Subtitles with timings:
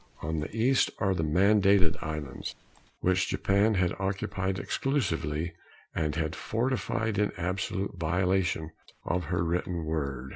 [0.23, 2.55] On the east are the Mandated Islands
[3.01, 5.53] which Japan had occupied exclusively,
[5.93, 8.71] and had fortified in absolute violation
[9.05, 10.29] of her written word.